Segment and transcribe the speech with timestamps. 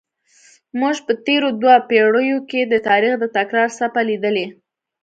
[0.79, 4.47] موږ په تېرو دوو پیړیو کې د تاریخ د تکرار څپه لیدلې.